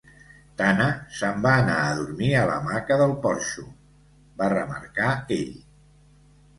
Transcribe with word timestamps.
"Tana 0.61 0.87
se'n 1.17 1.43
va 1.43 1.51
a 1.57 1.59
anar 1.65 1.75
a 1.83 1.91
dormir 2.01 2.33
a 2.39 2.47
l'hamaca 2.53 2.99
del 3.05 3.15
porxo", 3.29 3.69
va 4.43 4.53
remarcar 4.59 5.15
ell. 5.41 5.57